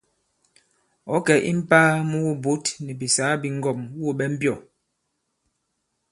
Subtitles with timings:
[1.13, 4.55] Ɔ̌ kɛ̀ i mpāa mu wubǔt nì bìsàgà bi ŋgɔ᷇m wû ɓɛ mbyɔ̂?